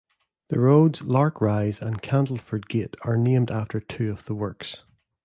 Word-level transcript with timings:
The 0.47 0.59
roads 0.59 1.03
'Lark 1.03 1.41
Rise' 1.41 1.79
and 1.79 2.01
'Candleford 2.01 2.67
Gate' 2.67 2.97
are 3.03 3.15
named 3.17 3.51
after 3.51 3.79
two 3.79 4.09
of 4.09 4.25
the 4.25 4.33
works. 4.33 4.81